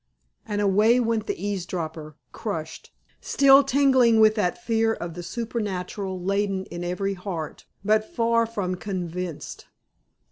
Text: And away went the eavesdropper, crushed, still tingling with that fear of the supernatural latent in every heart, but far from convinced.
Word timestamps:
And 0.47 0.61
away 0.61 0.99
went 0.99 1.27
the 1.27 1.39
eavesdropper, 1.39 2.15
crushed, 2.31 2.91
still 3.19 3.63
tingling 3.63 4.19
with 4.19 4.33
that 4.33 4.57
fear 4.57 4.93
of 4.95 5.13
the 5.13 5.21
supernatural 5.21 6.19
latent 6.19 6.67
in 6.69 6.83
every 6.83 7.13
heart, 7.13 7.65
but 7.85 8.11
far 8.11 8.47
from 8.47 8.73
convinced. 8.73 9.67